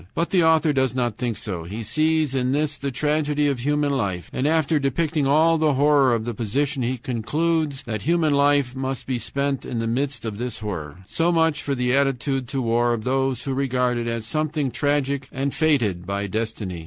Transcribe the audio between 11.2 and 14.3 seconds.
much for the attitude to war of those who regard it as